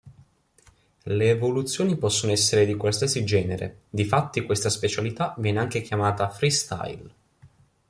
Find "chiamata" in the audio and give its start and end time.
5.83-6.27